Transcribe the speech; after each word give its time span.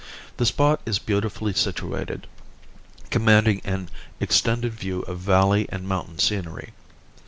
The 0.37 0.47
spot 0.47 0.81
is 0.83 0.97
beautifully 0.97 1.53
situated, 1.53 2.25
commanding 3.11 3.61
an 3.63 3.87
extended 4.19 4.73
view 4.73 5.03
of 5.03 5.19
valley 5.19 5.67
and 5.69 5.87
mountain 5.87 6.17
scenery. 6.17 6.73